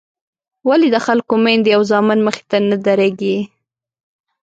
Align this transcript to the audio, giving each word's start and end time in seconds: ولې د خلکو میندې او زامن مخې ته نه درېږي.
ولې 0.67 0.87
د 0.91 0.97
خلکو 1.05 1.33
میندې 1.43 1.71
او 1.77 1.81
زامن 1.91 2.19
مخې 2.27 2.43
ته 2.49 2.57
نه 2.69 2.77
درېږي. 2.85 3.37